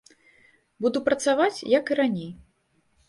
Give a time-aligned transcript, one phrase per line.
[0.85, 2.31] Буду працаваць, як і раней.